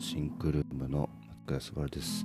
[0.00, 2.24] シンクルームの松倉すばるです。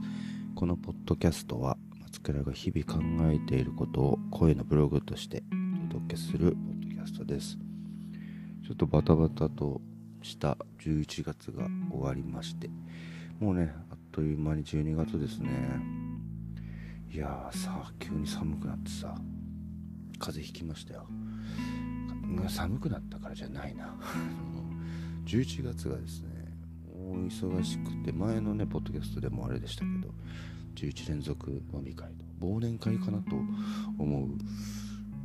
[0.56, 5.44] このポッドキャストは松倉が日々考えていることを声のブログとして
[5.90, 7.58] お届けするポッドキャストです。
[8.66, 9.82] ちょっとバタバタと
[10.22, 12.70] した11月が終わりまして
[13.40, 15.50] もうねあっという間に12月ですね。
[17.14, 19.14] いやーさ急に寒くなってさ
[20.18, 21.08] 風邪ひきましたよ。
[22.48, 23.94] 寒くなったからじゃないな。
[25.28, 26.35] 11月がですね
[27.14, 30.14] 忙しくて前のねポッドキャストでもあれでしたけど
[30.76, 33.36] 11連続飲み会と忘年会かなと
[33.98, 34.30] 思う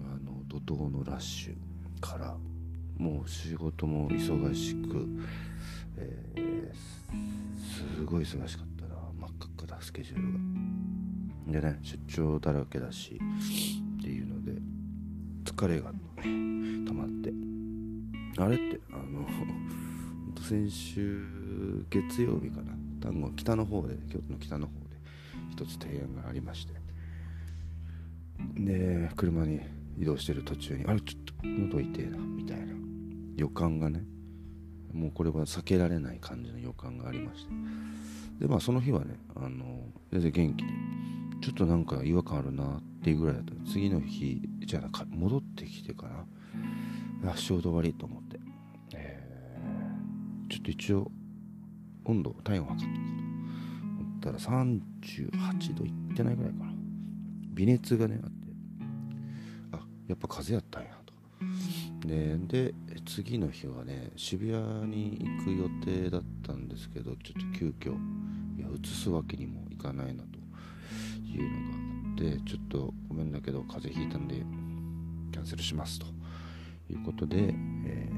[0.04, 1.54] あの怒涛のラッシュ
[2.00, 2.36] から
[2.96, 5.08] もう仕事も忙しく、
[5.96, 6.72] えー、
[7.98, 8.94] すごい忙しかったな。
[9.18, 11.60] 真っ赤っかだスケジュールが。
[11.60, 13.18] でね出張だらけだし
[13.98, 14.52] っていうので
[15.44, 15.92] 疲れが
[16.22, 17.32] 溜まって。
[18.36, 19.26] あれってあの
[20.42, 21.39] 先週
[21.90, 22.72] 月曜日かな。
[23.00, 24.96] 単語北の方で京都の北の方で
[25.52, 26.74] 一つ提案がありまして。
[28.56, 29.60] で車に
[29.98, 32.74] 移動してる途中にあれちょっと喉痛えなみたいな。
[33.36, 34.04] 予感がね。
[34.92, 37.52] もうこれは避けられない感じの予感がありまして。
[38.40, 40.70] でまあその日はねあの全然元気で
[41.42, 43.52] ちょっとなんか違和感あるなっていうぐらいだった。
[43.70, 46.08] 次の日じゃあ戻ってきてか
[47.22, 48.40] らあ仕事終わりと思って、
[48.94, 51.10] えー、ちょっと一応
[52.04, 53.08] 温度体温測っておこ
[53.92, 56.72] うと思ったら38度いってないぐらいかな。
[57.54, 58.36] 微熱がねあって。
[59.72, 62.06] あやっぱ風邪やったんやと。
[62.06, 67.92] でで次の日はね渋谷に行く予定だったんですけどちょっと急遽
[68.58, 70.40] いや移すわけにもいかないなと。
[71.22, 74.34] いうのがあってちょっとごめんだけど風邪ひいたんで
[75.32, 76.06] キャンセルしますと。
[76.90, 77.54] いうことで、
[77.86, 78.10] え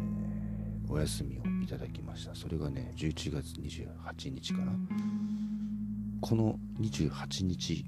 [0.87, 2.35] ー、お休みをいただきました。
[2.35, 4.73] それがね11月28日かな。
[6.21, 7.85] この28日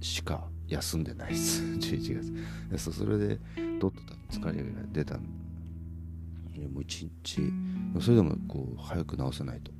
[0.00, 1.62] しか休んでないです。
[1.78, 2.92] 11月。
[2.92, 3.40] それで
[3.80, 3.92] どっ
[4.30, 8.00] と疲れが出たんもう1日。
[8.00, 9.72] それでもこう早く治さないと。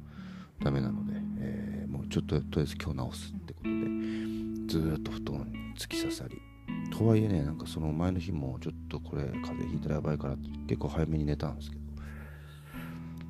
[0.62, 3.76] ダメなので、えー、もうちょっととりあえず今日治すってことで
[4.69, 6.41] ずっと布団に突き刺さり。
[6.91, 11.83] とはいえねなんかその前の日もちょっとこれ風邪ひいたらやばいからって結構早めに寝たんですけど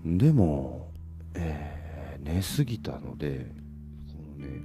[0.04, 0.90] でも、
[1.34, 3.50] えー、寝すぎたので
[4.12, 4.60] このね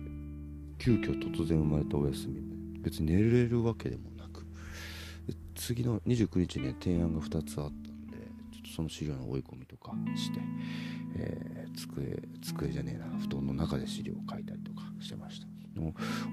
[0.77, 2.41] 急遽突然生まれたお休み
[2.81, 4.45] 別に寝れるわけでもなく
[5.55, 8.17] 次の29日ね提案が2つあったんで
[8.51, 10.39] ちょっとその資料の追い込みとかして、
[11.15, 15.47] えー、机机じゃねえな布団の中で資料を書いたりとかしてました。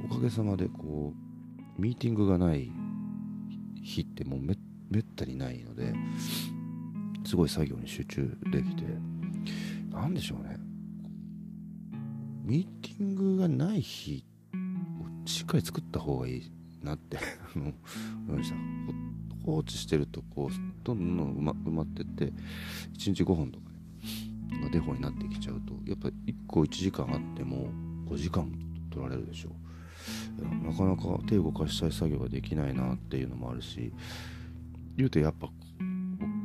[0.04, 1.12] おかげさまでこ
[1.78, 2.72] うミーティングがない
[3.82, 5.94] 日ってもうめったにないので
[7.26, 8.84] すごい作業に集中できて。
[9.90, 10.56] 何でしょうね。
[12.44, 17.18] ミーティングがない日をしっかり作った方がいいなって。
[17.56, 18.56] 思いました
[19.44, 20.54] 放置してるとこう
[20.84, 22.24] どんどん埋ま埋まってって
[22.98, 26.12] 1日5本とかねがデフォになってきちゃうとやっぱ1
[26.48, 27.68] 個1時間あっても
[28.08, 28.50] 5時間
[28.90, 29.52] 取られるでしょう。
[30.66, 33.92] なかなか手を動かしたい作業ができないなっていうのもあるし
[34.96, 35.48] 言うとやっぱ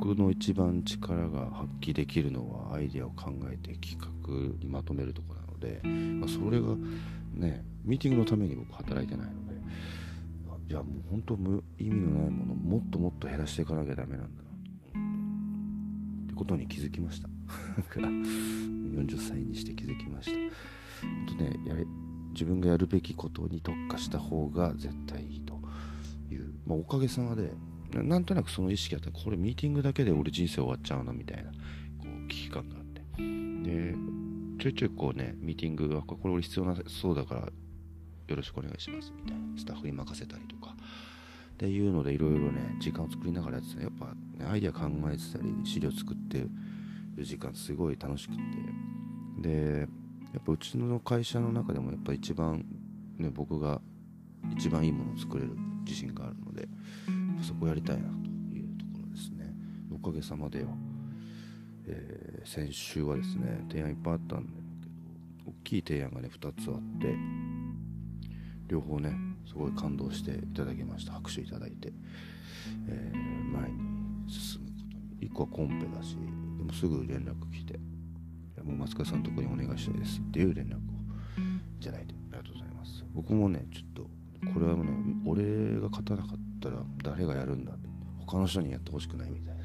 [0.02, 5.80] 僕の一番力が発揮できるのはアイデアを考えて企画にまとめるとこなので、
[6.18, 6.74] まあ、それが
[7.34, 9.54] ねミーティングのために僕働いてないので
[10.66, 14.50] じゃもう本当無意味のないものをもっともっと減らしていかなきゃダメなんだな
[16.24, 17.28] ってことに気づきました。
[18.02, 20.36] 40歳にして気づきました。
[20.36, 21.86] 本当ねやれ
[22.32, 25.60] 自分がやるべきことに特化した方が絶対いいと
[26.28, 27.52] いう、まあ、おかげさまで
[27.92, 31.56] なんとなくその意識あったこれミーティングだけで俺人生終わっちゃうなみたいなこ
[32.24, 33.02] う危機感があって。
[33.62, 33.94] で
[34.58, 39.42] ちょいちょいこうねミーティングがこれ俺必要なそうだからよろしくお願いしますみたいな。
[39.58, 40.74] スタッフに任せたりとか。
[41.52, 44.06] っていうのでいろいろね時間を作りながらやってたやっぱ、
[44.42, 48.40] ね、アイデア考えてたり資料作ってる時間すごい楽しくて。
[49.48, 49.88] で
[50.32, 52.64] やっぱうちの会社の中でもやっぱ一番
[53.18, 53.80] ね僕が
[54.56, 55.50] 一番いいものを作れる
[55.84, 56.68] 自信があるので。
[57.42, 58.14] そこやりたいなと
[58.54, 59.54] いうところですね。
[59.92, 60.68] おかげさまでよ、
[61.86, 64.58] えー、先週はですね提案いっぱいあったんだけ
[65.46, 67.14] ど大きい提案がね2つあって
[68.68, 69.14] 両方ね
[69.46, 71.12] すごい感動していただきました。
[71.12, 71.92] 拍手いただいて、
[72.88, 73.16] えー、
[73.50, 75.28] 前に進むことに。
[75.28, 76.16] 1個はコンペだし
[76.58, 77.78] でもすぐ連絡来て
[78.64, 80.18] もう松川さんとこにお願いしたいです。
[80.20, 80.78] っていう連絡を。
[81.80, 83.04] いただいてありがとうございます。
[83.12, 84.02] 僕もねちょっと
[84.54, 84.84] これはね
[85.26, 86.51] 俺が勝たなかった。
[86.62, 87.88] たら誰がやるんだって。
[88.26, 89.62] 他の人にやってほしくないみたいな。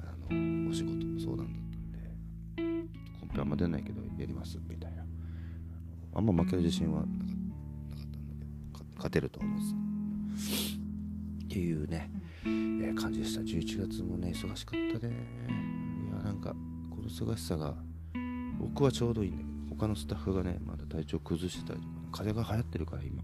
[0.00, 2.88] あのお仕事の相談だったんで。
[3.20, 5.04] コン票あんま出ないけどやりますみたいな。
[6.14, 8.84] あんま負ける自信はなかったんだけど。
[8.96, 11.46] 勝てると思ってた。
[11.46, 12.10] っていうね、
[12.44, 13.40] えー、感じでした。
[13.40, 15.14] 11月もね忙しかったね。
[16.10, 16.54] いやなんか
[16.90, 17.74] この忙しさが
[18.58, 23.22] 僕はちょうどいいんだけど他のスタッフがねまだ体調崩してたりとか、ね、風邪が流行ってるから今。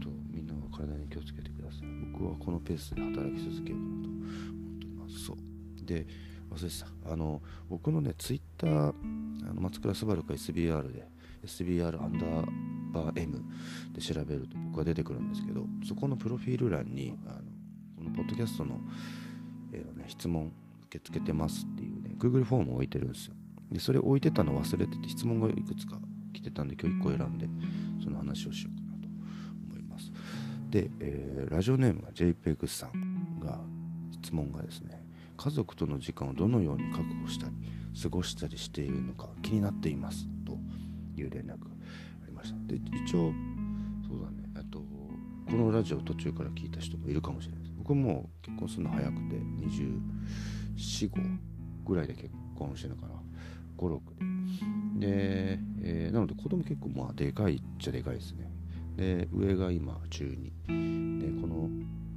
[0.00, 1.88] ちょっとみんなは体に気をつけてください。
[2.12, 5.24] 僕はこのペースで働き続けようかなと思っております。
[5.24, 5.36] そう。
[5.84, 6.06] で
[6.50, 7.12] 忘れてた。
[7.12, 8.94] あの僕のねツイッター
[9.50, 11.06] あの松倉すばるか SBR で
[11.44, 13.42] SBR アンダーバー M
[13.92, 17.38] で調べると僕が出てくるんですけどそこのプロフィール欄にあの
[17.98, 18.80] このポッドキャストの、
[19.72, 20.52] えーね、質問
[20.86, 23.34] 受け付けてますっていうね Google フォームを置いてるんですよ。
[23.70, 25.98] でそれ置いてたの忘れてて質問がいくつか
[26.32, 27.48] 来てたんで今日1個選んで
[28.02, 28.76] その話をしよう。
[28.78, 28.83] か
[30.74, 33.60] で、えー、ラジオネームが JPEG さんが
[34.10, 35.06] 質問がですね
[35.36, 37.52] 家族との時間をどのように確保したり
[38.02, 40.58] 過ごしたりしているのか気になっていますと
[41.16, 41.54] いう連絡が
[42.24, 42.58] ありました。
[42.66, 43.32] で一応
[44.08, 44.80] そうだねあと
[45.48, 47.72] このラジオ途中から聞いた人もいるかもしれないです。
[47.78, 49.36] 僕も結婚するの早くて
[50.96, 51.10] 245
[51.86, 53.14] ぐらいで結婚してるのかな。
[53.76, 55.06] 56で。
[55.06, 58.53] で、えー、なので子供結構まあでかいっちゃでかいですね。
[58.96, 60.24] で上が今中
[60.68, 61.68] 2でこの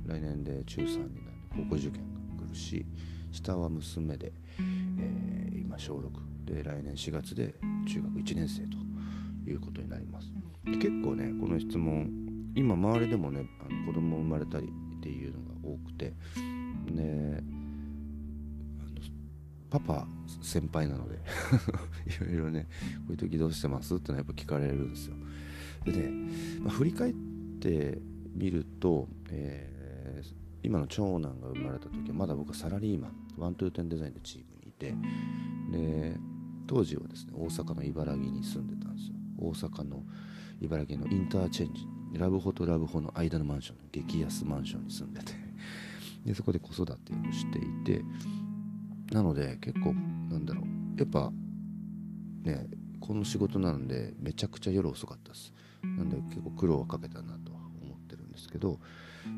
[0.06, 1.38] 来年で中3になる。
[1.56, 1.94] 高校受験
[2.38, 2.86] が来るし
[3.32, 7.56] 下は娘で、えー、今小6で来年4月で
[7.88, 10.32] 中学1年生ということになります。
[10.66, 12.10] 結構ねこの質問
[12.56, 16.14] 今周りでもねあの子供生まれたりっていうのが多くて
[16.92, 17.44] で
[19.70, 20.08] パパ
[20.42, 21.16] 先輩なので
[22.26, 22.68] いろいろね
[23.00, 23.96] こういう時どうしてます？
[23.96, 25.16] ってのはやっぱ聞かれるんですよ。
[25.92, 26.10] でね、
[26.62, 27.14] まあ、振り返っ
[27.60, 28.00] て
[28.36, 30.28] みると、えー、
[30.64, 34.94] 今の長男が生まれた時はまだ僕はサラリーマンワントゥーテンデザインでチームにいて
[35.72, 36.18] で
[36.68, 39.16] 当時はですね大阪の茨城に住んでたんですよ。
[39.40, 40.04] 大阪の
[40.62, 45.34] 茨城のインターチェンジラブホとラブホの間のマンション激安マンションに住んでて
[46.26, 46.98] でそこで子育てを
[47.32, 48.04] していて
[49.12, 51.32] なので結構なんだろうやっぱ
[52.44, 52.68] ね
[53.00, 55.54] この仕事なんでめちゃくちゃ夜遅かったです。
[55.84, 58.80] なんで結構苦労はかけたなとは思ってるんですけど、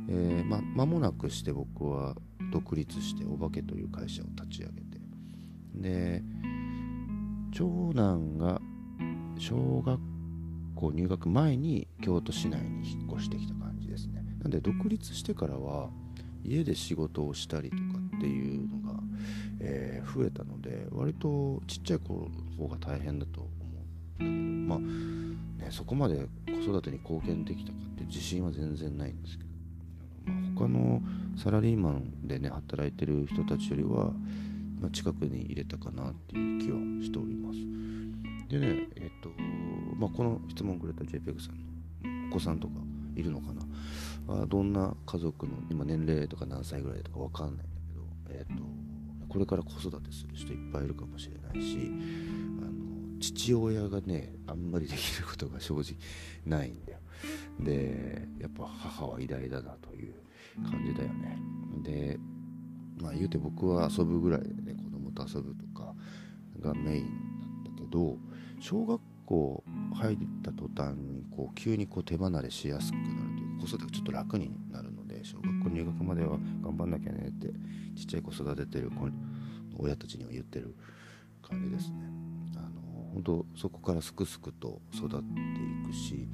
[0.08, 2.16] えー、ま間もなくして僕は
[2.52, 5.00] 独立してお化けという会社を立ち上げて
[5.76, 6.24] で
[7.52, 8.62] 長男が
[9.38, 10.00] 小学
[10.76, 14.24] 校入学前に京都市内に引っ越してきた感じですね。
[14.42, 15.90] なんで独立してからは
[16.44, 17.82] 家で仕事をしたりとか
[18.18, 19.00] っていうのが
[19.60, 23.50] えー、増えたので割とちっちゃい頃の方が大変だと思
[24.20, 29.50] けどまあねそこまで子育てに貢献できたかって自信は全然ないんですけど、
[30.32, 31.02] まあ、他の
[31.38, 34.12] サラリーマンでね働いてる人たちよりは、
[34.80, 37.60] まあ、近くに入れたかなっていう気はしております。
[38.50, 39.30] でねえっ、と
[39.98, 41.56] まあこの質問くれた JPEG さん
[42.22, 42.74] のお子さんとか
[43.16, 43.54] いるのか
[44.28, 44.42] な？
[44.42, 47.64] あどんな家族の今年齢とか何歳ぐらいとか分かんないんだ
[48.30, 48.64] けどえっ、と
[49.28, 51.92] これから子育てする人いっぱいいるかもしれないし
[53.20, 55.84] 父親がねあんまりできることが正直
[56.46, 57.00] ないんだよ
[57.60, 60.14] でやっぱ母は偉大だなという
[60.64, 61.38] 感じだよね
[61.84, 62.18] で
[63.02, 65.94] まあ言うて僕は遊ぶぐらいでね子供と遊ぶとか
[66.60, 67.06] がメイン
[67.64, 68.18] なんだけど
[68.60, 73.08] 小学校入った途端にこう急にこう手離れしやすくなる
[73.38, 77.48] という子育てがちょっと楽になるので小学校入学までは頑張んなきゃねって
[77.96, 78.92] ちっちゃい子育ててる
[79.78, 80.76] 親たちには言ってる
[81.42, 82.39] 感じですね。
[83.20, 85.20] 本当そこからすくすくと育ってい
[85.86, 86.28] くし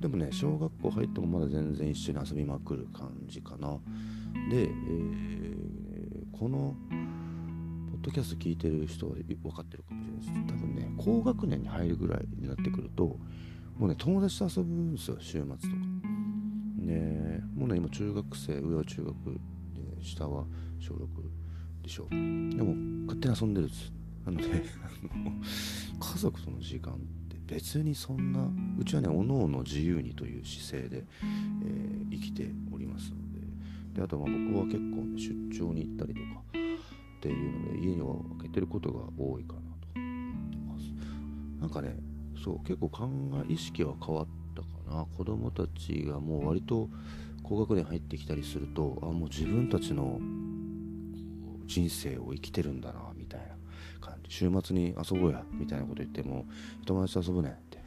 [0.00, 3.78] でもね小学校入ってもまだ全然一緒に遊びまくる感じかな。
[4.50, 6.76] で、えー、この
[7.90, 13.04] ポッドキャスト聞いてる人は分かってるかもしれないです多分ね高学年に入るぐらいになってくると
[13.78, 15.56] もうね友達と遊ぶんですよ週末とか。
[16.80, 19.14] でもうね今中学生上は中学
[19.74, 20.44] で下は
[20.80, 21.06] 小6
[21.82, 22.74] でしょでも
[23.06, 23.92] 勝手に遊んでるんです
[24.26, 24.44] なので
[25.98, 26.96] 家族との時間っ
[27.28, 28.48] て別にそんな
[28.78, 31.04] うちはねおのおの自由にという姿勢で、
[31.62, 33.24] えー、生きておりますので。
[33.94, 40.84] であとまあ僕は結構、ね、出張に行ったりとかっていうので家には開けてることが多いかなと思ってます。
[41.60, 41.96] なんかね
[42.42, 43.08] そう結構考
[43.48, 45.06] え意識は変わったかな。
[45.16, 46.90] 子供たちがもう割と
[47.42, 50.20] 高学年入ってきたりするとあもう自分たちの
[51.66, 53.54] 人生を生きてるんだなみたいな。
[54.04, 54.30] 感じ。
[54.30, 56.46] 週末に遊ぼうやみたいなこと言っても
[56.86, 57.82] 友達と遊ぶねって。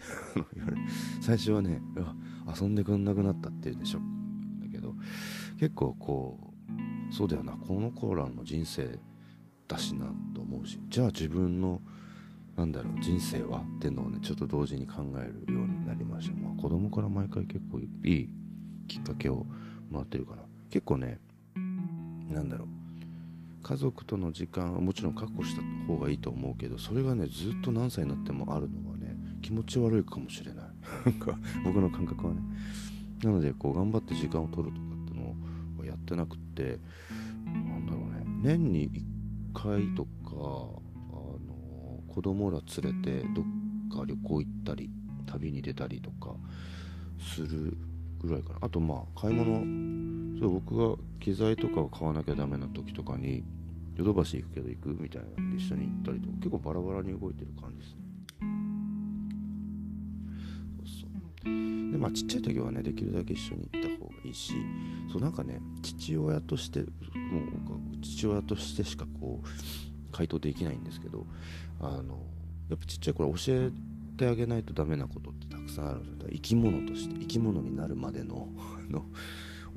[1.21, 1.81] 最初はね
[2.59, 3.99] 遊んでくんなくなったっていうでしょ。
[4.61, 4.95] だけど
[5.59, 6.53] 結構こ
[7.09, 7.53] うそうだよな。
[7.53, 8.89] この子らの人生っ
[9.67, 10.79] たしなと思うし。
[10.89, 11.81] じゃあ自分の
[12.55, 18.29] なんだろう人生はっていうのをねちょっと同時に考えるようになりました、まあ、子供から毎回結構いい
[18.87, 19.45] きっかけを
[19.91, 20.43] もらってるから。
[20.69, 21.19] 結構ね
[22.29, 22.76] なんだろう。
[23.67, 30.65] 家族との時間はもちろん確保した方がいいと思うけどそれがねずっと何歳になってもあるのはね気持ち悪いかもしれない。
[31.65, 32.39] 僕の感覚はね。
[33.23, 35.35] なのでこう頑張って時間を取るとかっての
[35.81, 36.79] をやってなくって
[37.45, 38.25] なんだろうね。
[38.41, 39.03] 年に1
[39.53, 43.45] 回とかあの子供ら連れてどっ
[43.99, 44.89] か旅行行ったり
[45.25, 46.35] 旅に出たりとか
[47.19, 47.77] する
[48.19, 48.59] ぐらいかな。
[48.61, 49.96] あとまあ買い物
[50.39, 53.43] そう僕が機材とかを買わなきゃダメな時とかに
[53.95, 58.01] ヨドバシ行くけど行くみたいなんで一緒に行ったりとか結構バラバラに動いてる感じですね。
[60.85, 61.13] そう。
[61.45, 64.53] そうでまあちっちゃい時はねできるだけ一緒に行った方がいいし
[65.11, 66.89] そうなんかね父親としてもう
[68.01, 69.47] 父親としてしかこう
[70.11, 71.25] 回答できないんですけど
[71.79, 72.19] あの
[72.69, 73.71] やっぱちっちゃい頃教え
[74.17, 76.29] てあげないとダメなことってたくさんあるんですよ。
[76.33, 78.47] 生き物として生き物になるまでの
[78.89, 79.05] の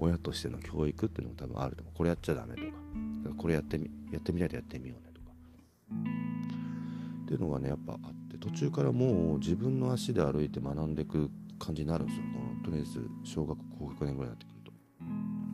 [0.02, 1.95] 親としての教育っていうのも多分あると思う。
[1.95, 3.35] これやっちゃダメとか。
[3.37, 5.30] これやってみやってみないとやってみようねとか。
[7.25, 8.38] っていうのがねやっぱあって。
[8.38, 12.25] 途中からもう自分の足で歩いて学んでいく感じになるんですよ。
[12.33, 14.73] このとりあえず小学高学年ぐらいになってくると。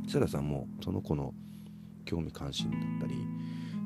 [0.05, 1.35] そしたらさもその子の
[2.05, 3.17] 興味関心だったり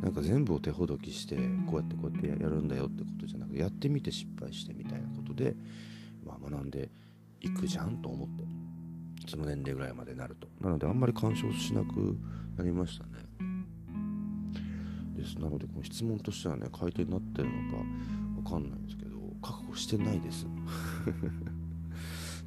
[0.02, 1.36] なんか全部を手ほどきして
[1.66, 5.54] こうやってこうやってやるんだよってことじゃなくてやってみて失敗してみたいなことで、
[6.22, 6.90] まあ、学んで
[7.40, 8.59] いくじゃんと思って。
[9.26, 10.48] その年齢ぐらいまでなると。
[10.60, 12.16] なのであんまり干渉しなく
[12.56, 13.10] なりましたね。
[15.16, 15.34] です。
[15.38, 20.46] なのでこの質問としてはね回答になってるのかわかんないんですけど覚悟してないです。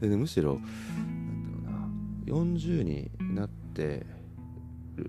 [0.02, 1.88] で、ね、むしろなんだろ
[2.28, 4.06] うな40になって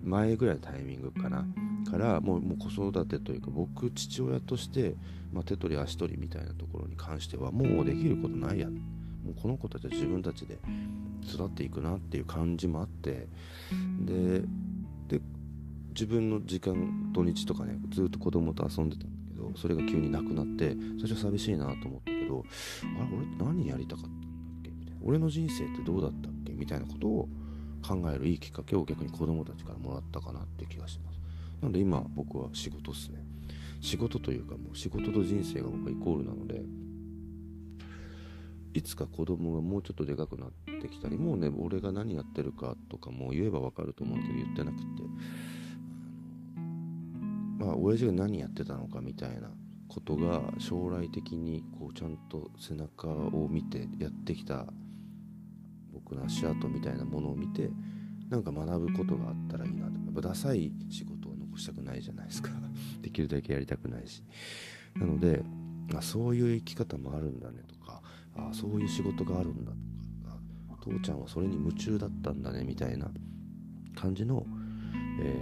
[0.03, 1.45] 前ぐらいのタイミングかな。
[1.85, 4.97] からもうもう子育てというか僕父親として、
[5.33, 8.69] まあ、手取り足取りみたいなところに関してはもうできることないや。
[9.25, 10.59] もうこの子たちは自分たちで
[11.27, 13.27] 育っていくなっていう感じもあって
[14.01, 14.43] で
[15.91, 22.45] 自分の時間土日とかねずっと子供と遊んでたんだけどそれが急になくなって最初寂しいなと思ったけど
[23.01, 24.31] あれ俺って何やりたかったんだっ
[24.65, 24.71] け？
[24.71, 25.01] みたいな。
[25.05, 26.53] 俺の人生ってどうだったっけ？
[26.53, 27.29] みたいなことを
[27.87, 31.21] 考えるいいきっかけを逆に子供たちからもらったかなって気がします。
[31.63, 33.25] なので今僕は仕事っすね。
[33.81, 36.61] 仕事というかもう仕事と人生が僕はイコールなので
[38.75, 40.51] いつか子供がもうちょっとでかくなっ
[40.83, 44.85] てきたりもうね俺が何やってるかとかも言えばわかると思うけど言ってなくて。
[47.59, 49.49] まあ親父が何やってたのかみたいな
[49.89, 54.67] ことが将来的にこうちゃんと背中を見てやってきた
[55.93, 57.71] 僕の足跡みたいなものを見て
[58.29, 59.93] なんか学ぶことがあったらいいなと。
[59.93, 62.51] やっぱダサい仕事を残したくないじゃないですか。
[63.01, 64.23] できるだけやりたくないし。
[64.97, 65.45] なので
[65.95, 67.74] あそういう生き方もあるんだねと
[68.35, 69.77] かあそういう仕事があるんだと
[70.29, 73.11] か父ちゃんはそれに夢中だったんだねみたいな
[73.95, 74.45] 感じの、
[75.21, 75.35] え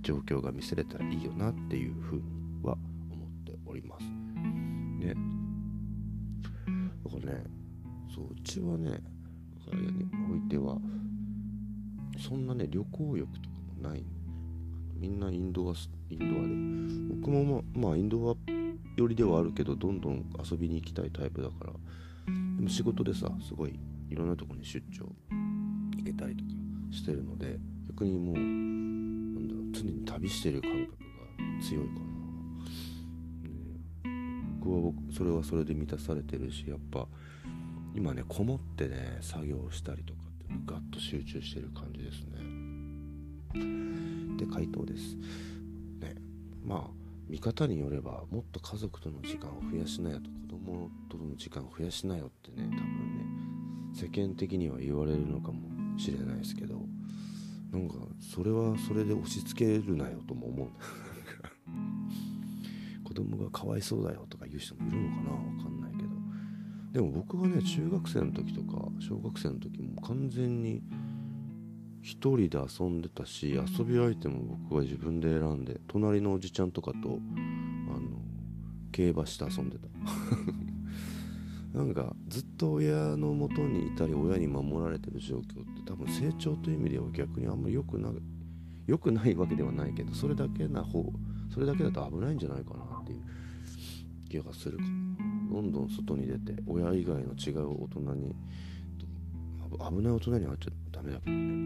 [0.00, 2.22] ー、状況が見せれたらいいよなっていうふうに
[2.62, 2.76] は
[3.10, 4.04] 思っております。
[4.04, 5.14] ね。
[7.04, 7.44] だからね
[8.14, 8.98] そううちはね
[9.66, 10.78] 我が家においては
[12.18, 14.04] そんなね旅行欲とかもない。
[14.96, 15.74] みんなインドア
[16.08, 16.74] インドアで。
[17.20, 18.34] 僕もまあ、まあ、インドア
[18.96, 21.72] 寄りではあるけどどんどん遊びに行きたいタイプだから。
[22.56, 23.78] でも仕事でさすごい
[24.08, 25.04] いろんなとこに出張
[25.96, 26.50] 行けたりとか
[26.92, 32.00] してるので逆にもうなんだろう常に旅してる感覚が強いかな。
[34.60, 37.06] 僕は僕それはそれで満たされてるしやっぱ
[37.94, 42.38] 今ねこもってね作業したりとかってガッと集中してる感じですね。
[44.38, 45.16] で回答です。
[46.00, 46.14] ね。
[46.64, 53.24] まあ見方によればもっと家族との時間を増やしなよと子供との時間を増やしなよってね多分ね
[53.94, 56.80] 世間的には言われるのかもしれないですけど
[57.72, 60.68] なんかそれはそれで押し付けるなよとも思う。
[63.04, 66.08] 子供がかわいそうだよとか言う人もいるのかなわかんないけど。
[66.92, 70.82] でも僕はね中学生の時とか小学生の時も完全に
[72.04, 78.20] 一人で遊んでたし遊び相手も僕は自分で選んで隣のおじちゃんとかとあの
[78.92, 79.88] 競馬して遊んでた。
[81.72, 88.12] なんかずっと親のもとにいたり親に守られてる状況って多分成長という意味では逆にあんまり良くな
[88.86, 91.10] 良くないわけではないけどそれだけな方
[91.50, 93.22] それだけだと危ないんじゃないかなっていう
[94.28, 94.78] 気がする。
[95.50, 98.36] どんどん外に出て親以外の違う大人に
[99.78, 101.64] 危ない大人に会っちゃダメだけどね。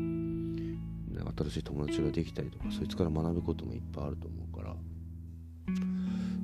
[1.38, 4.74] 新しい友達ができたりとかそいつから学ぶこともいっぱいあると思うから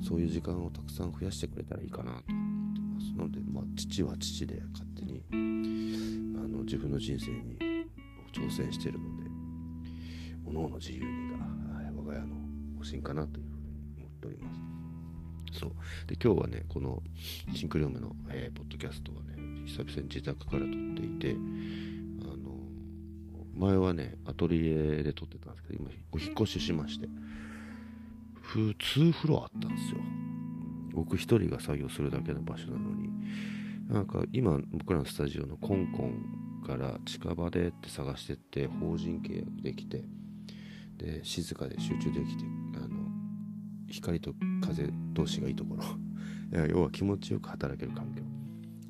[0.07, 7.57] そういう時間をたくさん増やしてくれたらいいかなと思ってますので、まあ、父は父で勝手にあの自分の人生に
[8.31, 9.23] 挑戦してるので
[10.45, 11.37] 各々自由にが
[11.95, 12.35] 我が家の
[12.77, 13.67] 方針かなというふうに
[13.97, 14.53] 思っておりま
[15.53, 15.59] す。
[15.59, 15.71] そう。
[16.07, 17.01] で今日はねこの
[17.53, 19.34] シンクリオムの、えー、ポッドキャストはね
[19.65, 21.35] 久々に自宅から撮っていて
[22.21, 22.59] あの
[23.55, 27.07] 前はねアトリエで撮ってたんですけど今お引越ししまして
[28.53, 29.97] 2フロアあったんですよ。
[30.93, 33.09] 僕一人が作業するだけの場所なのに。
[33.89, 40.03] なんか今僕らのスタジオのコンコンから近場でって探してって法人契約できて
[40.97, 42.45] で静かで集中できて
[42.75, 42.87] あの
[43.87, 45.83] 光と風通しがいいところ。
[46.67, 48.34] 要は気持ちよく働ける環境。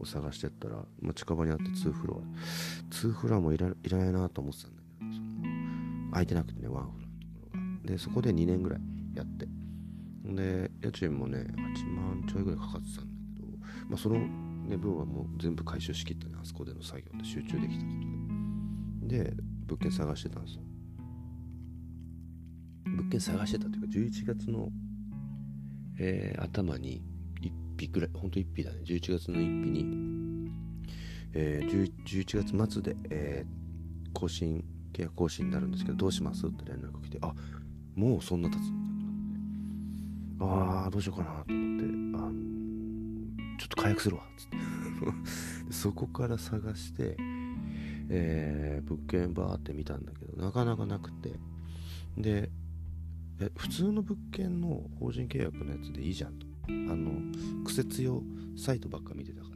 [0.06, 2.94] を探してったら、まあ、近場にあって2フロア。
[2.94, 7.92] 2フロアもいらいらないなと思ってたんだけどその空いてなくてねワンフロアのところが。
[7.92, 8.80] でそこで2年ぐらい
[9.16, 9.48] やって。
[10.24, 13.48] で家賃もね8万ちょいぐらいかかってたんだけど、
[13.90, 17.92] まあ、その、ね、分はもう全部回収しきったねあそこでの作業で集中できたこ
[19.02, 19.24] とで。
[19.24, 19.34] で
[19.68, 20.62] 物件探してたんですよ。
[22.86, 24.70] 物件探してたというか11月の、
[26.00, 27.04] えー、頭に
[27.76, 28.80] 1匹ぐらいほんと1匹だね。
[28.86, 30.52] 11月の1匹に、
[31.34, 34.64] えー、11月末で、えー、更新
[34.94, 36.48] 契約更新になるんですけどどうします？
[36.48, 37.34] って連絡が来てあ
[37.96, 38.60] もうそんな経つ
[40.40, 44.58] ああどうしようかなと思ってあのちょっと解約するわつって。
[45.72, 47.18] そこから探して、
[48.10, 51.32] えー、物件バーって見たんだけどなかなかなくて。
[52.18, 52.50] で
[53.40, 56.45] え普通の物件の法人契約のやつでいいじゃんと。
[56.68, 57.12] あの
[57.64, 58.24] 苦節用
[58.58, 59.50] サイトばっか見てたか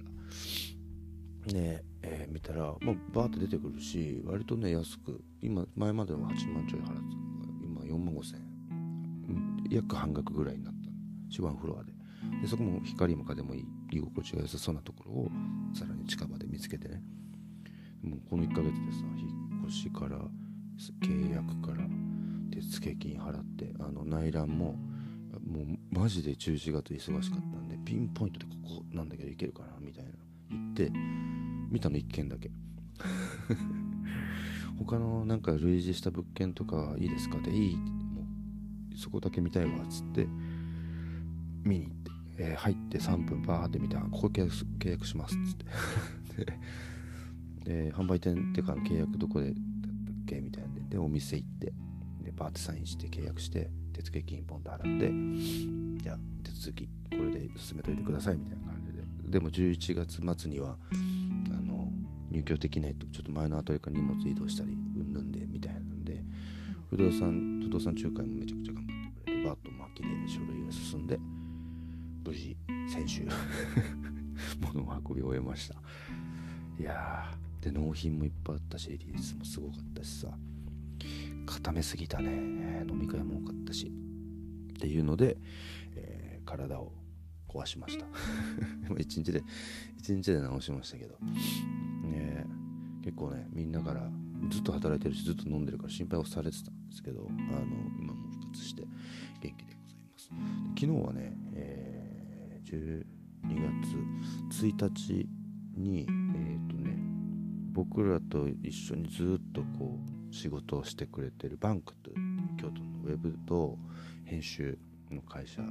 [1.46, 1.54] ら。
[1.54, 5.22] で、えー、見たら、まあ、バーって出てくるし割とね安く。
[5.42, 7.04] 今前までは8万ちょい払ってたのが
[7.64, 8.50] 今4万5千円。
[9.70, 11.94] 約半額ぐらいになったしワンフロアで。
[12.42, 13.66] でそこも光も風もいい。
[13.92, 15.32] 居心地が良さそうなところを
[15.74, 17.02] さらに近場で見つけてね。
[18.02, 19.28] もうこの1ヶ月でさ引
[19.64, 20.20] っ越しから
[21.02, 21.88] 契約から
[22.52, 24.76] 手付金払ってあの内覧も
[25.46, 30.12] もうマジで11月忙しかったんでピンポイントでここなんだけど行けるかなみたいな。
[30.50, 30.92] 言って
[31.70, 32.50] 見たの1件だけ。
[34.80, 37.38] 他のなんか類似した物件とかいいですか？
[37.38, 38.22] っていいも
[38.94, 40.28] うそこだけ見たいわっつって
[41.64, 45.66] 見に行って、えー、入って3分バーって見たらここ契約契約しますっつって。
[47.66, 49.56] で販売店ってか契約どこでだっ
[50.06, 50.40] たっけ？
[50.42, 51.74] みたいなんででお店行って
[52.24, 59.04] でバーってサインして契約して手付金ポンと払ってじゃあ手続きこれで進めといてくださいみたいな感じで。
[59.30, 60.78] でも11月末には
[61.52, 61.92] あの
[62.32, 66.24] 入居できないとちょっと前のアトリから荷物移動したりうんぬんでみたいなんで
[66.90, 71.20] 不動産不動産仲介もめちゃくちゃ頑張ってくれてバッと巻きで書類が進んで
[72.26, 72.58] 無事
[72.92, 73.28] 先週
[74.62, 75.76] 物を運び終えました。
[76.80, 80.30] いやーで納品もいっぱいあったしリリースもすごかったしさ。
[81.50, 82.86] 固めすぎたね。
[82.88, 83.88] 飲み会も多かったし。
[83.88, 85.38] っていうので、
[85.96, 86.94] えー、体を
[87.48, 88.06] 壊しました。
[89.00, 89.44] 一日で
[89.98, 91.18] 一日で治しましたけど、
[92.08, 92.46] ね、
[93.02, 94.10] 結構ねみんなから
[94.52, 97.66] ずっと働いてるしずっと飲んでるから心配をされてたんですけどあの
[98.00, 98.84] 今も復活して
[99.42, 100.30] 元気でございます。
[100.80, 103.04] 昨日はね、えー、
[103.44, 105.30] 12月1日
[105.76, 106.98] にえっ、ー、とね
[107.72, 112.18] 僕らと一緒にずっとこう仕事をしてくれてるバンクという
[112.58, 113.78] 京都のウェブと
[114.26, 114.78] 編集
[115.12, 115.70] の会社の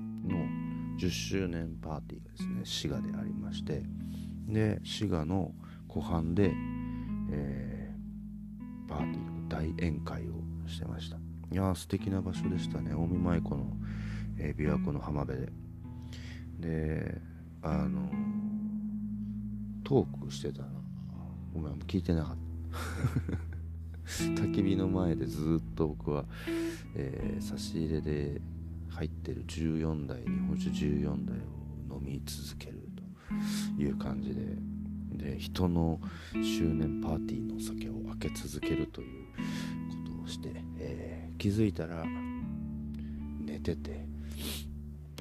[0.98, 3.82] 10周年パーティーがですね滋賀でありまして
[4.48, 5.52] で滋賀の
[5.86, 6.52] 湖畔で、
[7.30, 11.16] えー、パーティーの大宴会をしてました。
[11.50, 12.90] いやー素敵な場所でしたね。
[12.90, 13.66] 近江舞子の、
[14.38, 15.52] えー、琵琶湖の浜辺で。
[16.60, 17.20] で
[17.62, 18.10] あの
[19.84, 20.68] トークしてたら
[21.54, 23.47] ごめん聞いてなかった。
[24.08, 26.24] 焚き火の前でずっと僕は、
[26.94, 28.40] えー、差し入れで
[28.90, 31.36] 入ってる14台日本酒14台
[31.90, 32.88] を飲み続ける
[33.76, 34.42] という感じで
[35.12, 36.00] で人の
[36.34, 39.26] 周年パーティーの酒を開け続けるという
[40.06, 42.04] ことをして、えー、気づいたら
[43.40, 44.06] 寝てて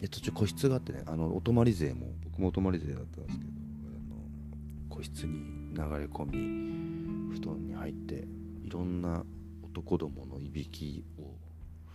[0.01, 8.27] で途中個室があってねあのお泊まり税も僕もお泊まり税だったんですけどあの個室に流れ込み布団に入って
[8.67, 9.23] いろんな
[9.63, 11.37] 男どものいびきを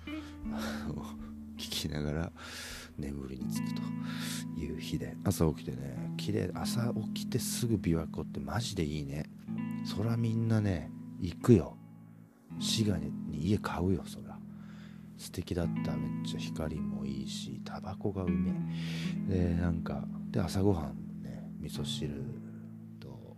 [1.59, 2.33] 聞きながら
[2.97, 3.83] 眠りにつくと
[4.59, 9.29] いう日で朝起きてね綺麗朝起きてすぐ琵琶湖ってマジでいいね。
[9.85, 11.77] そらみんなね行くよ。
[12.59, 14.39] 滋賀に家買うよそら。
[15.19, 15.95] 素敵だった。
[15.95, 18.51] めっちゃ光もいいしタバコがうめ
[19.29, 19.51] え。
[19.51, 22.15] でなんかで朝ごはんね味噌汁
[22.99, 23.37] と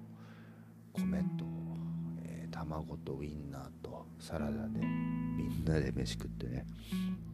[0.92, 1.33] 米と、
[2.64, 6.66] 卵とウインナーとサラダでみんなで飯食ってね。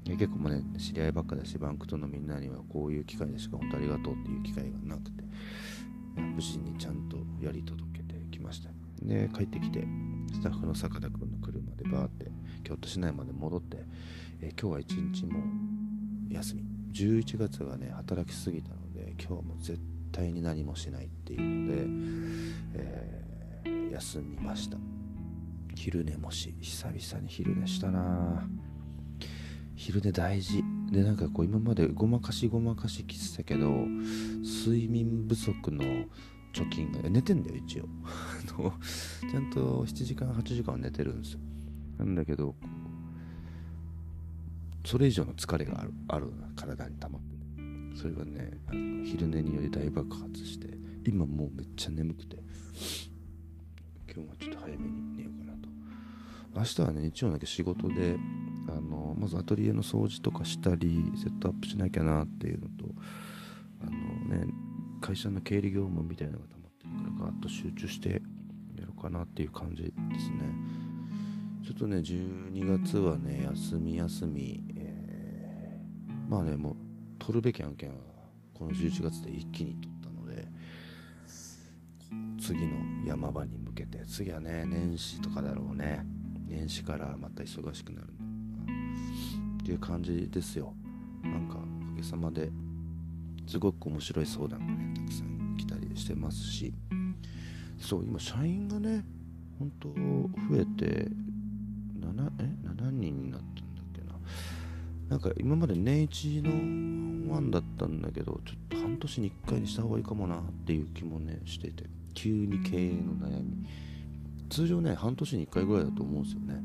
[0.04, 5.22] 結構もね知り合いばっかだしバンクとのみんなにはこういう機会でしか本当ありがとうっていう機会がなくて
[6.16, 8.70] 無事にちゃんとやり届けてきました。
[9.02, 9.86] で帰ってきて
[10.32, 12.26] スタッフの坂田君の車でバーって
[12.64, 13.84] 京都市内まで戻って
[14.40, 15.40] え今日は一日も
[16.30, 16.64] 休み。
[16.92, 19.78] 11月がね働きすぎたので今日はもう絶
[20.12, 24.76] 対に何もしないっていうので、えー、休みました。
[25.74, 28.46] 昼寝もし久々に昼寝したな。
[29.76, 30.62] 昼寝大事。
[30.90, 33.70] でなんかこう今までごまかしごまかしきってたけど
[34.64, 35.84] 睡眠不足の
[36.52, 37.88] 貯金が寝てんだよ一応。
[39.30, 41.40] ちゃんと7時間8時間は寝てるんですよ。
[41.98, 42.54] なんだけど
[44.84, 47.30] それ以上の疲れがあるある体に溜まって。
[47.96, 50.68] それがねあの昼寝により大爆発して
[51.06, 52.42] 今もうめっちゃ眠くて。
[54.12, 55.49] 今日もちょっと早めに寝ようかな。
[56.54, 58.16] 明日はね日曜だけ仕事で
[58.68, 62.86] あのまずアトリエの掃除とかしたりセットアップしなきゃなっていうのと
[63.82, 63.90] あの
[64.36, 64.52] ね
[65.00, 70.80] 会社の経理業務みたいなのが溜まってるからガーッと集中してやろうかなっていう感じですね。
[71.64, 74.62] ちょっとね12月はね休み休み
[76.28, 76.76] まあねもう
[77.18, 77.96] 取るべき案件は
[78.54, 80.48] この11月で一気に取ったので
[82.40, 86.19] 次の山場に向けて次はね年始とかだろうね。
[86.50, 88.72] 年始からまた忙しくなるんだ。
[89.62, 90.74] っていう感じですよ。
[91.22, 92.50] なんかおかげさまで
[93.46, 96.74] すごく面白い相談がねたくさん来たりしてますし。
[97.78, 99.02] そう今社員がね
[99.58, 99.94] 本当増
[100.54, 101.08] えて
[101.98, 103.62] 7, え7人になって
[104.06, 104.14] な。
[105.08, 111.84] なんか今まで年一のワンだったんだけどちょっと半年に1回にした方がいいかもなっていう気もねしてて
[112.14, 113.66] 急に経営の悩み。
[114.50, 116.62] 通常ね半年に1回ぐらいだと思うんですよね。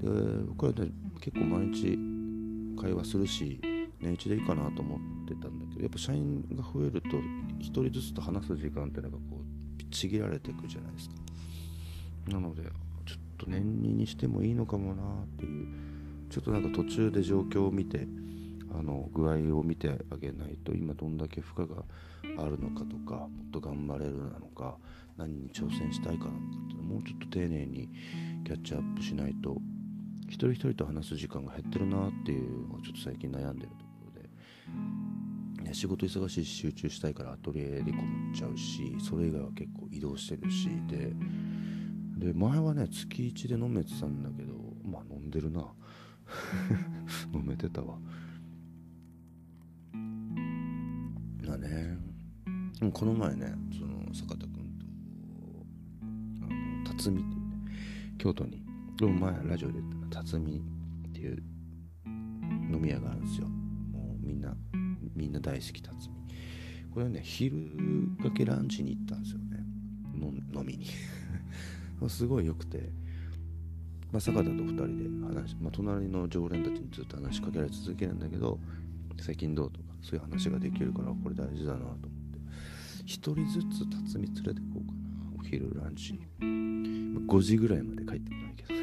[0.00, 1.98] で僕はね結構毎日
[2.80, 3.60] 会話するし
[4.00, 11.14] 年一でいいかなと思ってたんだけどやっぱ社員が増えると1人ずつと話す時間ってなんかこうちぎられていくじゃないですか。
[12.28, 12.70] なのでちょ
[13.16, 15.66] っと年2にしてもいいのかもなっていう
[16.30, 18.06] ちょっとなんか途中で状況を見て
[18.78, 21.84] あの具合を見てあげないと今どんだけ負荷が
[22.38, 24.76] あるのかとかもっと頑張れるなのか
[25.16, 27.88] 何に挑戦したいかなのかってもうちょっと丁寧に
[28.44, 29.56] キャッチアップしないと
[30.28, 34.22] 一人一人と話す時間が減ってるなっていうのをちょっと最近悩んでるところ
[35.62, 41.12] で、ね、仕事忙しいし集中したいからアトリエでこもっちゃうしそれ以外は結構移動してるしで
[42.18, 45.66] で前はね月1で飲めてたんだけどまあ飲んでるな。
[47.32, 47.98] 飲めてたわ。
[51.42, 51.96] だね
[52.92, 54.45] この前ねその坂田
[57.06, 57.56] 辰巳っていうね
[58.18, 58.62] 京都に。
[58.96, 60.58] でも前ラジオで言った辰巳
[61.08, 61.42] っていう
[62.72, 63.46] 飲み屋があるんですよ。
[63.46, 64.54] もうみんな
[65.14, 66.10] みんな大好き辰巳。
[66.92, 67.70] これはね昼
[68.22, 69.64] かけランチに行ったんですよね。
[70.54, 70.86] 飲みに。
[72.08, 72.90] すごい良くて。
[74.12, 78.60] まあ、坂田と2人で話、まあ、隣の常連たちにずっと話しかけられ続けるんだけど
[79.20, 82.06] 最近どうとかそういう話ができるからこれ大事だなと思って。
[83.04, 85.05] 1人ずつ辰巳連れてこうかな。
[85.48, 88.74] 昼ランチ、5時ぐらいまで帰ってこないけど。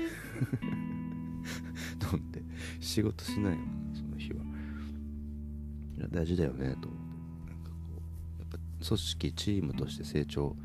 [2.15, 2.41] 飲んで
[2.79, 4.43] 仕事しないのその日は。
[6.11, 7.03] 大事だよねと思って。
[7.49, 7.75] なんかこ
[8.37, 10.55] うやっぱ組織チームとして成長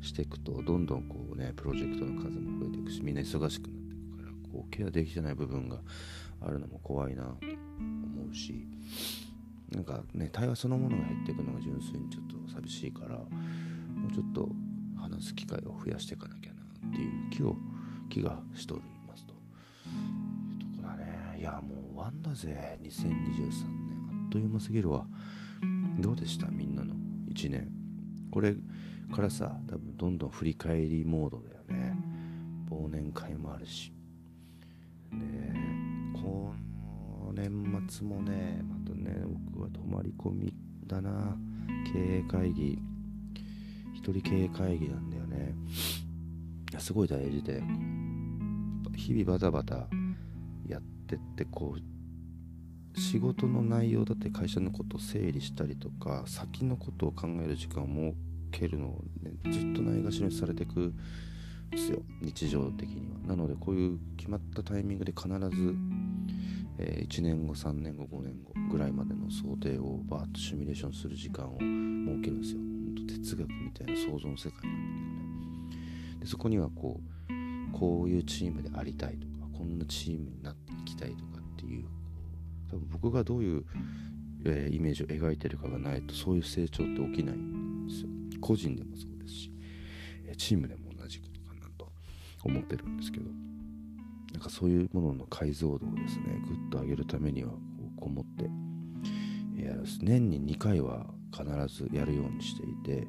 [0.00, 5.82] していくとどんどんこうねプロジェクトの数も増えていくしみんな忙しくなっていくからこうケアできてない部分が
[6.40, 7.36] あるのも怖いなと
[7.80, 8.66] 思うし。
[9.70, 13.28] なんかね対話そのものが減っていくのが純粋にちょっと寂しいからも
[14.08, 14.48] うちょっと
[15.10, 17.56] 話す機会を増やしていかなきゃなっていう気を
[18.08, 19.34] 気がしとりますと。
[19.34, 21.38] いうとこだね。
[21.38, 25.06] いやもう終わんだぜ2023年あっという間すぎるわ。
[25.98, 26.48] どうでした？
[26.48, 26.94] みんなの
[27.30, 27.70] 1年。
[28.30, 28.54] これ
[29.14, 31.96] からさ多分どんどん振り返りモードだよね。
[32.70, 33.92] 忘年会もあるし。
[35.10, 35.16] で
[36.14, 36.52] こ
[37.26, 40.54] の年末もねまたね僕は泊まり込み
[40.86, 41.36] だな。
[41.92, 42.78] 経営会議。
[44.08, 45.54] 一人経営会議なんだよね。
[46.78, 47.62] すごい大事で
[48.96, 49.86] 日々バタバタ
[50.66, 58.16] やってってこう仕事の内容だって会社のことを整理したりとか先のことを考える時間を設
[58.50, 60.94] けるのを、ね、ずっとないがしろにされていく
[61.70, 62.00] ですよ。
[62.22, 63.18] 日常的には。
[63.26, 65.76] なのでこういう決まったタイミングで必ず、
[66.78, 72.67] えー、1年後3年後5年後ぐらいまでの想定をバーッとシミュレーションする時間を設けるんですよ。
[72.98, 76.20] 本当哲学みたいな想像の世界なんだけどね。
[76.20, 81.84] でそこにはこうこういうチームでありたいとかこんなチームになっていきたいとかっていう
[82.70, 83.64] 多分僕がどういう、
[84.44, 88.08] えー、イメージを描いてるかがないとそういう成長って起きないんですよ。
[88.40, 89.52] 個人でもそうですし
[90.26, 91.92] えチームでも同じことかなと
[92.44, 93.30] 思ってるんですけど。
[94.32, 97.56] なんかそういうものの解像度をですねぐっと上げるためにはこ
[97.96, 98.44] うこもって
[99.60, 101.06] やる年に2回は
[101.38, 103.06] 必ずやるようにしていて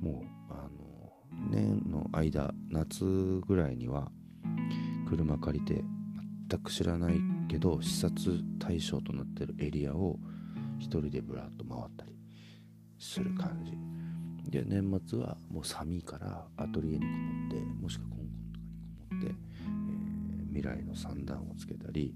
[0.00, 1.12] もうあの
[1.50, 3.04] 年の間夏
[3.46, 4.10] ぐらいには
[5.08, 5.84] 車借りて
[6.48, 10.18] 全く知らないけど視察対象となってるエリアを
[10.78, 12.12] 一人でブラッと回ったり
[12.98, 13.72] する感じ。
[14.50, 22.14] で年末はもう寒いからアトリエにこもってもしくはコンコンとかにこもって、えー、未来の三段をつけたり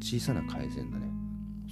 [0.00, 1.06] 小さな改善だね。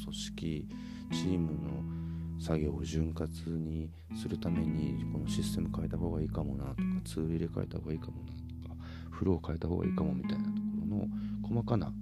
[0.04, 0.68] 組織
[1.10, 1.97] チームの
[2.38, 8.74] 作業を潤滑にするためにこのシステム変えた方がいいかもなとかツール入れ替えた方がいいかもなとか
[9.10, 11.06] フロー変えた方がいいかもみたいなところの
[11.42, 11.92] 細かなと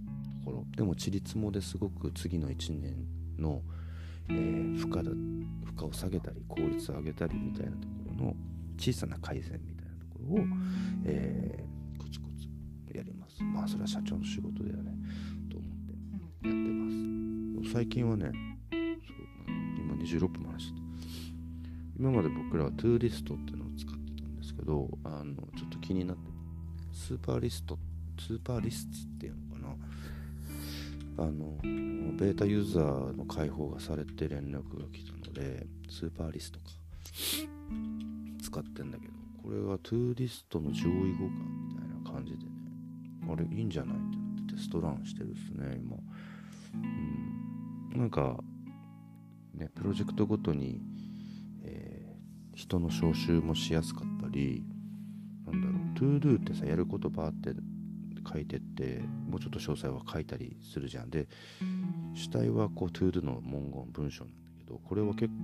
[0.44, 3.06] ころでもちりつもですごく次の1年
[3.38, 3.62] の、
[4.28, 8.36] えー、負荷だ負荷を下げたり効率を上げたりみたいなところの
[8.78, 10.46] 小さな改善みたいなところを、
[11.06, 13.42] えー、コツコツやります。
[13.42, 14.92] まあそれは社長の仕事だよね
[15.50, 15.70] と思っ
[16.40, 16.70] てやって
[17.62, 17.72] ます。
[17.72, 18.55] 最近はね
[20.06, 20.72] 26分も話し。
[20.72, 20.86] てた
[21.98, 26.22] 今まで僕らは Todoist っていうのを使ってたんですけどあのちょっと気になって
[26.92, 29.76] Superlist、Superlist っていうのかな。
[31.18, 36.66] あのベータユーザーの開放がされて連絡が来たので Superlist か。
[38.42, 41.30] 使ってんだけどこれが Todoist の上位互換
[41.68, 42.44] みたいな感じでね。
[43.30, 45.96] あれいいんじゃないってなってテストランしてるっすね今。
[46.74, 47.98] うん。
[48.00, 48.38] なんか
[49.56, 50.80] ねプロジェクトごとに、
[51.64, 54.64] えー、人の招集もしやすかったり
[55.46, 57.50] なんだろう ToDo ってさやることバーって
[58.30, 61.10] 書いてってもうちょっと詳細は書いたりするじゃん。
[61.10, 61.28] で
[62.14, 65.34] 主体はこう ToDo の文言文章なんだけどこれは結構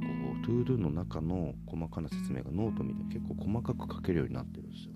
[0.44, 4.92] ToDo の中の細かな説明がノートみたいに結構細かく書けるようになってるんですよ。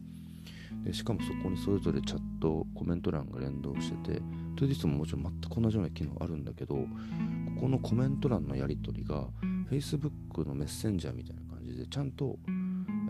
[0.84, 4.18] でしかもそこにそれぞれチャットコメント欄が連動してて
[4.56, 6.86] Todoist ももちろん全く同じような機能あるんだけど
[7.60, 9.28] このコメント欄のやり取りが
[9.70, 12.38] Facebook のメッセンジャーみたいな感じでちゃんと、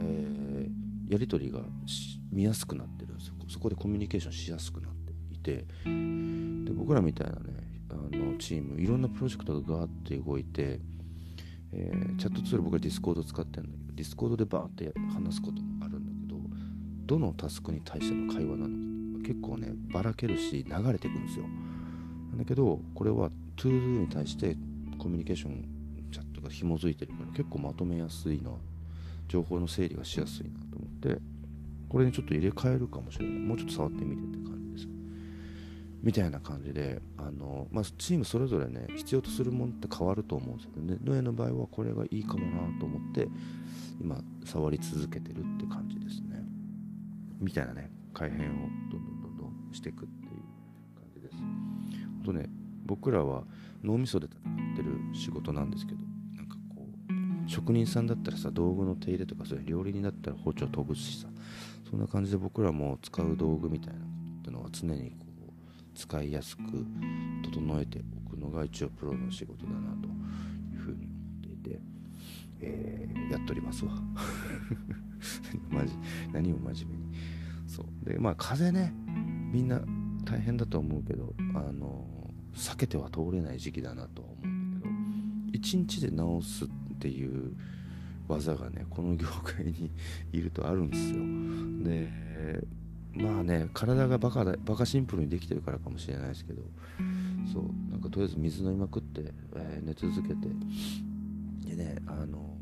[0.00, 1.61] えー、やり取りが
[2.32, 3.35] 見やすくなってるんですよ。
[3.48, 5.64] そこでコミュニケーションしやすくなっていて。
[6.66, 10.80] で僕らみたいなねあのチームいろんなプロジェクトがガーって動いて、
[11.72, 16.40] えー、チャットツール僕は Discord 使ってるんだけど Discord でバーって話すこともあるんだけど
[17.06, 21.44] どのタスクに対しての会話なのか結構ねばらけるし流れていくんですよ。
[22.37, 24.57] だけどこれは ToDo に対して
[24.99, 25.64] コミュニケーション
[26.12, 28.51] チャットが紐づいてるから結構まとめやすいな
[29.29, 31.21] 情報の整理がしやすいなと思って
[31.88, 33.38] これにちょっと入れ替えるかもしれない。
[33.38, 34.88] もうちょっと触ってみてって感じです。
[36.03, 43.29] みたいな感じであの、まあ、チームそれぞれね必要とするものって変わると思うんですけどねノエの場合はこれがいいかもなと思って
[44.01, 46.45] 今触り続けてるって感じですね。
[47.40, 50.33] みたいなね改変をどんどんどんどんしていくっていう
[50.95, 51.37] 感じです。
[52.25, 52.49] とね
[52.87, 53.44] 僕らは
[53.83, 54.38] 脳みそで戦
[54.72, 55.99] ってる仕事なんですけど
[56.37, 56.87] なんかこ
[57.46, 61.29] う職人さんだったらさ道具の手入れとかそれ料理人だったら包丁研ぐしさ
[61.88, 66.62] そんな感じで僕らも使う道具みたいなことってのは常にこう使いやすく
[67.44, 71.81] 整えておくのが一応プロの仕事だなというふうに思っていて、
[72.61, 73.92] えー、やっておりますわ。
[75.70, 75.94] マジ
[76.33, 77.16] 何を真面目に。
[77.66, 78.09] そう。
[78.09, 78.92] でまあ風邪ね
[79.53, 79.81] みんな
[80.25, 82.15] 大変だと思うけどあの
[82.57, 84.97] 避けては通れない時期だなとは思うんだけど
[85.53, 87.55] 一日で治すっていう
[88.29, 89.90] 技がねこの業界に
[90.33, 91.19] いるとあるんですよ。
[91.85, 92.66] で
[93.14, 96.62] まあね体がバカだバカシンプルにできてるからかもしれないですけど
[97.53, 100.49] そうなんかとりあえず水飲みまくって、えー、寝続けて
[101.71, 102.57] でねあの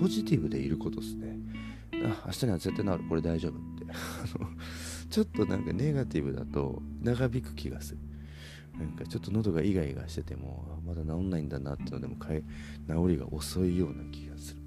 [0.00, 1.38] ポジティブでいることですね。
[2.04, 3.08] あ明日には絶対治る。
[3.08, 3.86] これ大丈夫って。
[5.08, 7.98] ちょっとなんかネガティブだと長引く気がする。
[8.78, 12.42] なんかちょっと喉がイガイガしててもまだ治んないんだなってのでも治
[13.08, 14.60] りが遅いような気がする。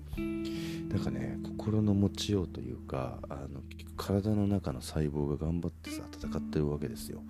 [0.90, 3.62] なんかね心の持ちようというかあの
[3.98, 7.22] 体の中の細胞が頑張ってさ戦ってるわけですよ。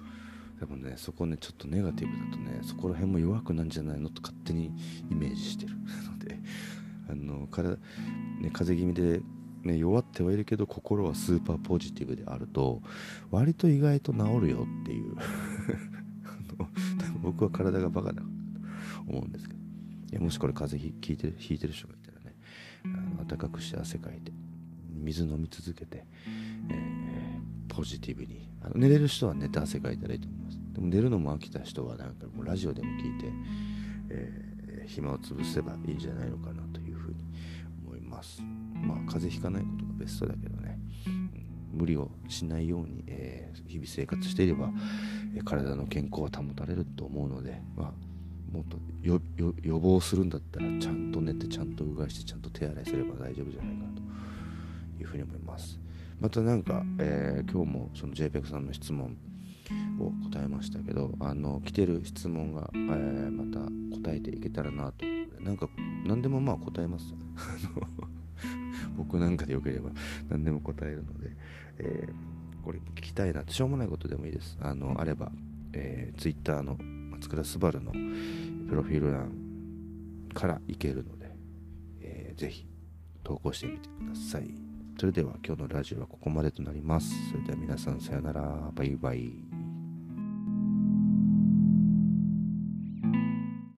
[0.60, 4.10] でもねそこねちょっとネガティブだとねそこら辺も弱くなんじゃないの？
[4.10, 4.72] と勝手に
[5.10, 5.74] イメージしてる。
[6.12, 6.40] ので
[7.10, 7.78] あの体、ね、
[8.54, 9.22] 風邪気味で
[9.64, 12.82] ね、弱ってはいるけど心はスーパーポジティブであると
[13.32, 15.16] 割と意外と治るよっていう。
[17.22, 18.28] 僕は体がバカだと
[19.08, 19.60] 思うんですけど。
[20.12, 22.34] いやもしこれ風邪ひいてるひいてる人がいたらね
[22.86, 24.32] あの暖かくして汗かいて
[24.90, 26.06] 水飲み続けて、
[26.70, 30.60] えー、ポジティブにあの寝れる人は寝て汗かいたらいいと思います。
[30.74, 33.32] でも寝るのも飽きた人はなんかもうラジオでも聞いて、
[34.10, 37.18] えー、暇を潰せばいいんじゃないのかなというふうに
[37.86, 38.42] 思います。
[38.74, 40.80] まあ風邪ひかないことがベストだけどね、
[41.74, 44.72] 無理をしないように、えー、日々生活していれば、
[45.44, 48.08] 体の健康は保たれると思うのでまあ
[48.52, 54.02] もっと予防するんだったらちゃんと寝てちゃんとうがいしてちゃんと手洗いすれば大丈夫じゃないかなと
[55.02, 55.80] いうふうに思います。
[56.20, 59.16] またなんか、えー、今日もその JPEG さんの質問
[60.00, 63.70] を答えましたけどあの来てる質問が、えー、また
[64.02, 65.06] 答えていけたらなと。
[65.40, 65.70] なんか
[66.06, 67.14] 何でもまあ答えます。
[68.98, 69.92] 僕なんかでよければ
[70.30, 71.36] 何でも答えるので、
[71.80, 72.14] えー、
[72.68, 75.32] これ聞きたいなしょうもないことでもいいですあのあれば、
[75.72, 76.76] えー、Twitter の
[77.12, 79.32] 松倉すばるのプロフィール欄
[80.34, 81.32] からいけるので、
[82.02, 82.68] えー、ぜひ
[83.24, 84.50] 投稿してみてください。
[85.00, 87.10] それでは今日のラジオはここまでとなります。
[87.32, 88.70] それでは皆さんさよなら。
[88.74, 89.47] バイバイ。